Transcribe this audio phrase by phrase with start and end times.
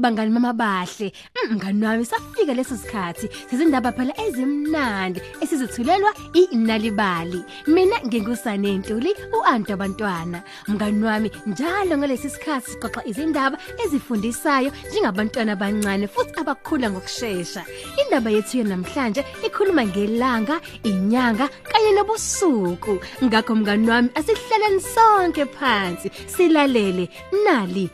[0.00, 1.12] bangani mama bahle.
[1.36, 3.28] Mm, mngani wami safika leso sikhathi.
[3.50, 6.10] Sizindaba phela ezimnandi esizithulelwa
[6.52, 7.44] inalibali.
[7.66, 16.06] Mina ngingusane Ntuli uAnto abantwana mngani wami njalo ngalesi sikhathi sixoxa izindaba ezifundisayo njengabantwana abancane
[16.08, 17.62] futhi abakhula ngokusheshsha
[18.00, 22.94] indaba yethu namhlanje ikhuluma ngelanga inyanga kanye nobusuku.
[23.24, 27.04] Ngakho mngani wami asihlaleni sonke phansi silalele
[27.44, 27.90] nali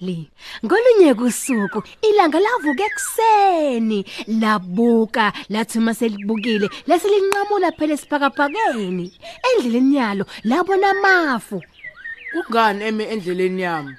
[0.00, 0.30] ibali
[0.64, 4.04] ngolunye kusuku ilanga lavuka ekseni
[4.40, 9.12] labuka lathi maselibukile lasilinqamula phela esiphakaphakeni
[9.48, 11.62] endleleni yalo labona amafu
[12.32, 13.94] Kungani eme endleleni yami?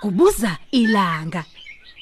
[0.00, 1.44] kubuza ilanga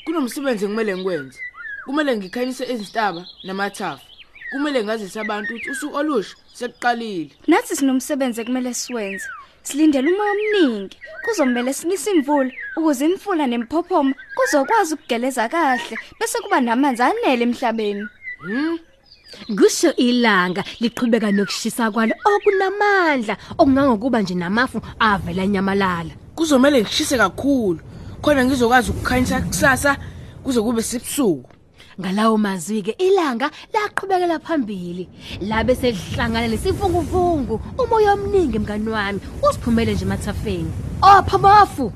[0.04, 1.40] Kunomsebenzi kumele ngikwenze.
[1.84, 4.05] Kumele ngikhanyise izintaba namathafa.
[4.50, 7.30] Kumele ngazise abantu ukuthi usuku olusha sekuqalile.
[7.46, 9.28] Nathi sinomsebenzi ekumele siwenze.
[9.62, 10.96] Silindele umoya omningi.
[11.24, 18.06] Kuzomela sinise imvula ukuze imfula nemphophoma kuzokwazi ukugeleza kahle bese kuba namanzi anele emhlabeni.
[18.40, 18.78] Hmm?
[19.58, 27.80] kusho ilanga liqhubeka nokushisa kwalo okunamandla okungangokuba nje namafu avela nyamalala Kuzomela ngishise kakhulu.
[28.22, 29.96] Khona ngizokwazi ukukhanyisa kusasa
[30.44, 31.50] kuze kube sibusuku.
[32.00, 35.08] Ngalawo mazwi ke ilanga laqhubekela phambili
[35.40, 41.92] labe selihlangana nesivunguvungu umoya omningi mngani wami usiphumele nje emathafeni opha mafu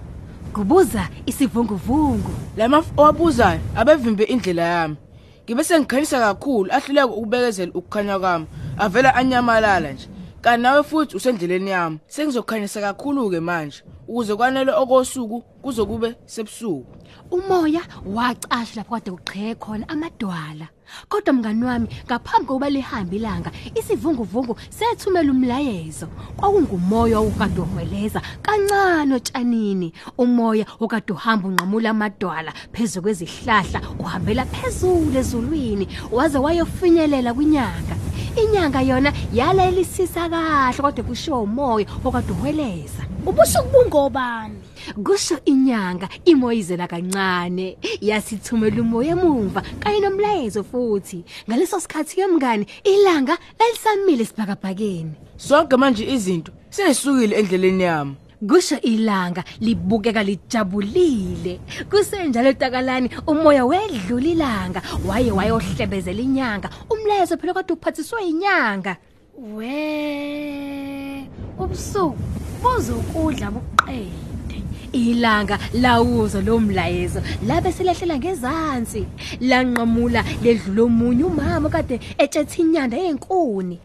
[0.52, 4.96] kubuza isivunguvungu Lamafu owabuzayo abevimbe indlela yami.
[5.44, 8.46] Ngibe sengikhanyisa kakhulu ahluleka ukubekezela ukukhanya kwami.
[8.78, 10.08] Avela anyamalala nje.
[10.40, 11.98] Kanti nawe futhi usendleleni yami.
[12.06, 17.00] Sengizokhanyisa kakhulu ke manje ukuze kwanele okosuku kuzokube sebusuku.
[17.30, 20.68] umoya wacasha lapho kade kuqheke khona amadwala
[21.08, 26.06] kodwa mngani wami ngaphambi kokuba lihambe ilanga isivunguvungu sethumela umlayezo
[26.36, 35.86] kwakungumoya okade uhweleza kancane otshanini umoya okade uhamba unqamula amadwala phezulu kwezihlahla uhambela phezulu ezulwini
[36.12, 37.94] waze wayofinyelela kwinyanga
[38.36, 44.60] inyanga yona yalelisisa kahle kodwa kushiwo umoya okade uhweleza Ubusuku bungobani?
[45.04, 53.38] kusho inyanga imoyizela kancane yasithumela umoya emuva kanye nomlayezo futhi ngaleso sikhathi ke mngani ilanga
[53.58, 58.14] lalisamile sibhakabhakeni Sonke manje izinto sesisukile endleleni yami.
[58.48, 67.72] Kusho ilanga libukeka lijabulile kusenjalo takalani umoya wedlula ilanga waye wayohlebezela inyanga umlayezo phela kade
[67.72, 68.96] uphathiswe inyanga
[69.40, 71.26] We
[71.58, 72.16] ubusuku
[72.62, 74.62] buzokudla buqede.
[74.92, 79.06] ilanga lawuza lo mlayezo labe selahlela ngezansi
[79.40, 83.78] lanqamula ledlula omunye umama kade etshethe inyanda yenkuni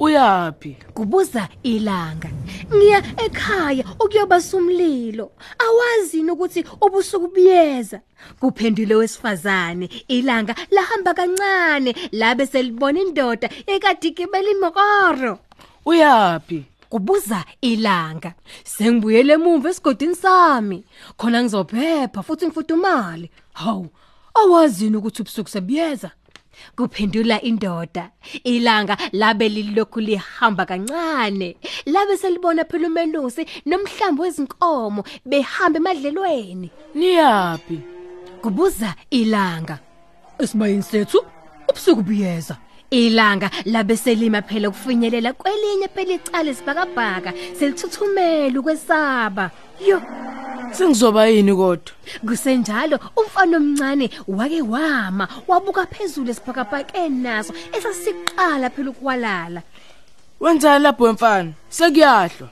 [0.00, 0.76] Uyapi?
[0.94, 2.28] kubuza ilanga
[2.74, 5.32] ngiya ekhaya ukuyoba sumlilo.
[5.58, 8.00] Awazini ukuthi ubusuku buyeza
[8.40, 15.38] kuphendule wesifazane ilanga lahamba kancane labe selibona indoda ekadikibela imokoro.
[15.86, 16.64] Uyapi?
[16.94, 18.34] kubuza ilanga.
[18.64, 20.84] Sengibuyele emuva esigodini sami.
[21.18, 23.30] Khona ngizophepha futhi ngifudumale.
[23.52, 23.88] Hawu
[24.34, 26.10] awazini ukuthi ubusuku sebuyeza
[26.76, 28.10] kuphendula indoda.
[28.44, 31.56] Ilanga labe lilokhu lihamba kancane.
[31.86, 36.70] Labe selibona phela umelusi nomhlambi wezinkomo behamba emadlelweni.
[36.94, 37.94] Niyapi?
[38.44, 39.78] kubuza ilanga.
[40.38, 41.24] Esibayini sethu
[41.68, 42.56] ubusuku buyeza.
[42.90, 49.50] Ilanga labe selima phela ukufinyelela kwelinye phela icala isibhakabhaka selithuthumela ukwesaba.
[49.88, 50.23] Yo!
[50.78, 51.92] Sengizoba yini kodwa?
[52.26, 59.62] kusenjalo umfana omncane wake wama wabuka phezulu esibhakabhakeni naso esasiqala phela ukwalala
[60.40, 61.52] Wenzani lapho mfana?
[61.68, 62.48] Sekuyahlwa.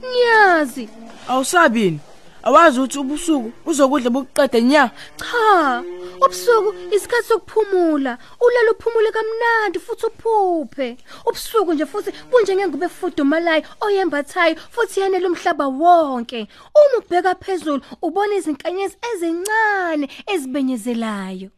[0.00, 0.88] ngiyazi
[1.28, 2.00] Awusabini.
[2.48, 4.90] Awazi ukuthi ubusuku uzokudla bokuqeda nya.
[5.18, 5.82] cha
[6.24, 8.18] ubusuku isikhathi sokuphumula.
[8.40, 10.96] Ulala uphumule kamnandi futhi uphuphe.
[11.26, 16.48] Ubusuku nje futhi kunjengengubo efudumalayo oyembathayo futhi yanele umhlaba wonke.
[16.78, 21.50] Uma ubheka phezulu ubona izinkanyezi ezincane ezibenyezelayo.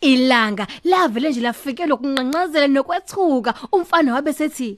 [0.00, 3.54] Ilanga lavele nje lafikela ukunqanqazela nokwethuka.
[3.72, 4.76] Umfana wabe sethi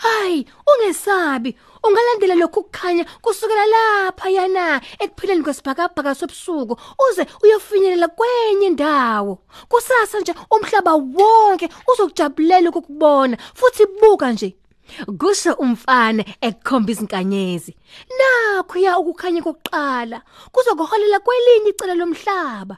[0.00, 1.56] Hayi, ungesabi.
[1.84, 9.38] Ungalandela lokhu kukhanya kusukela lapha yana ekuphileni kwesibhakabhaka sobusuku uze uyofinyelela kwenye indawo.
[9.68, 14.56] Kusasa nje umhlaba wonke uzokujabulela ukukubona futhi buka nje.
[15.18, 17.76] Kusho umfana ekukhomba izinkanyezi.
[18.18, 22.76] Nakho ya ukukhanya kokuqala kuzokuholela kwelinye icele lomhlaba.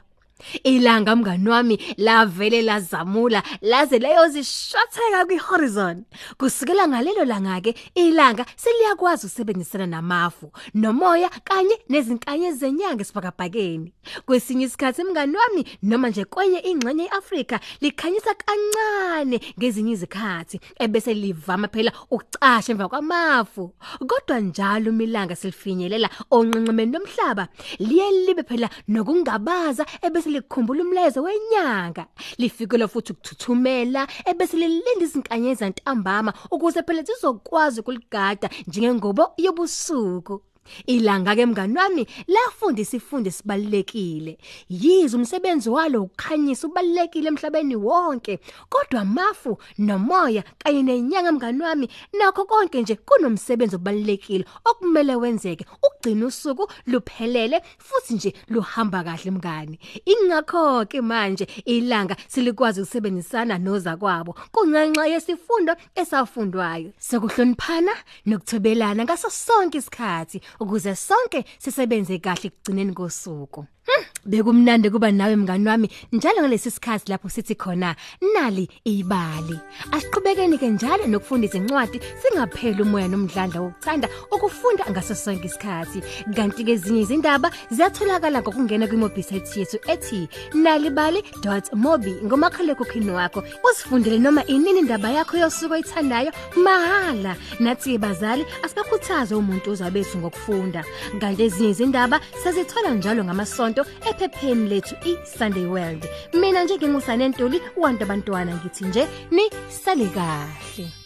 [0.63, 6.03] Ilanga mngani wami lavele lazamula laze layozishwatheka kwihorizon.
[6.37, 13.93] Kusukela ngalelo langa ke ilanga seliyakwazi ukusebenzisana namafu, nomoya kanye nezinkanye zenyanga esibhakabhakeni.
[14.25, 21.67] Kwesinye isikhathi mngani wami noma nje kwenye ingxenye yeAfrika likhanyisa kancane ngezinye izikhathi ebese livama
[21.67, 23.73] phela ukucasha emva kwamafu.
[24.07, 27.47] Kodwa njalo umilanga selifinyelela onqenqemeni lomhlaba
[27.79, 32.05] liye libe phela nokungabaza ebese likhumbula umlezo wenyanga.
[32.37, 40.41] Lifikela futhi ukuthuthumela ebese lilinda izinkanyezi ntambama ukuze phela zizokwazi ukuligada njengengubo yobusuku.
[40.87, 44.37] Ilanga ke mngani wami lafundisa ifundo esibalekile.
[44.69, 48.39] Yizo umsebenzi walo ukukhanyisa ubalekile emhlabeni wonke.
[48.69, 51.89] Kodwa amafu nomoya kanye nenyanga mngani wami
[52.19, 59.79] nakho konke nje kunomsebenzi obalekile okumele wenzeke ugcina usuku luphelele futhi nje luhamba kahle mngani.
[60.05, 66.91] Ingakho ke manje ilanga silikwazi ukusebenzisana noza kwabo kungenxa yesifundo esafundwayo.
[66.99, 67.91] Sokuhloniphana
[68.25, 73.65] nokuthobelana ngaso sonke isikhathi ukuze sonke sisebenze kahle ekugcineni kosuku.
[73.85, 77.95] Hmm, bekumnandi kuba nawe mngani wami njalo ngalesi sikhathi lapho sithi khona
[78.33, 79.59] nali ibali.
[79.91, 85.99] Asiqhubekeni ke njalo nokufunda izincwadi singapheli umoya nomdlandla wokuthanda ukufunda ngaso sonke isikhathi.
[86.35, 93.43] Kanti ke ezinye izindaba ziyatholakala ngokungena kwimobisite yethu ethi nalibali.mobi ngomakhalekhukhwini wakho.
[93.67, 97.35] Usifundele noma inini indaba yakho yosuku oyithandayo mahala.
[97.59, 100.85] Nathi bazali asibakhuthaze umuntu ozabethu ngokufunda.
[101.19, 106.09] Kanti ezinye izindaba sezithola njalo ngamasonto ephepheni lethu iSunday World.
[106.33, 111.02] Mina nje ngingusane Ntuli uwantu abantwana ngithi nje ni sale kahle.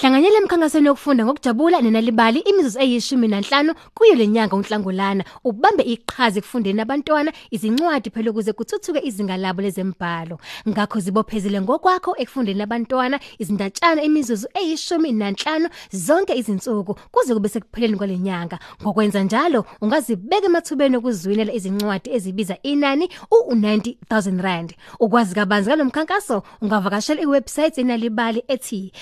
[0.00, 5.24] Hlanganyela emkhankasweni yokufunda ngokujabula nenalibali imizuzu eyishumi nanhlanu kuyo lenyanga uNhlangulana.
[5.44, 10.38] Ubambe iqhaza ekufundeni abantwana izincwadi phela ukuze kuthuthuke izinga labo lezembhalo
[10.68, 18.58] ngakho zibophezele ngokwakho ekufundeni abantwana izindatshana imizuzu eyishumi nanhlanu zonke izinsuku kuze kube sekupheleni kwalenyanga
[18.82, 24.74] ngokwenza njalo ungazibeka emathubeni okuzwinela izincwadi ezibiza inani u90000 rand.
[25.00, 28.92] Ukwazi kabanzi kalomkhankaso ungavakashela iwebsite enalibali ethi